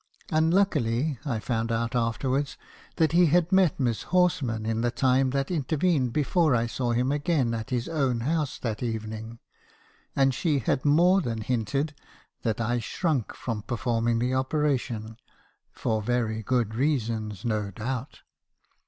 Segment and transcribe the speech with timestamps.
[0.31, 2.57] Unluckily, I found out afterwards
[2.95, 7.11] that he had met Miss Horsman in the time that intervened before I saw him
[7.11, 9.37] again at his own house that evening;
[10.15, 11.93] and she had more than hinted
[12.41, 15.17] that I shrunk from performing the operation,
[15.71, 18.21] 'for very good reasons, no doubt.